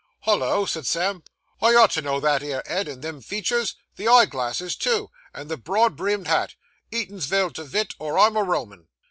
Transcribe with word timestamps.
'Hollo!' 0.21 0.65
said 0.65 0.87
Sam, 0.87 1.21
'I 1.61 1.75
ought 1.75 1.91
to 1.91 2.01
know 2.01 2.19
that 2.19 2.41
'ere 2.41 2.63
head 2.65 2.87
and 2.87 3.03
them 3.03 3.21
features; 3.21 3.75
the 3.97 4.07
eyeglass, 4.07 4.57
too, 4.75 5.11
and 5.31 5.47
the 5.47 5.57
broad 5.57 5.95
brimmed 5.95 6.25
tile! 6.25 6.47
Eatansvill 6.91 7.53
to 7.53 7.63
vit, 7.63 7.93
or 7.99 8.17
I'm 8.17 8.35
a 8.35 8.41
Roman. 8.43 8.87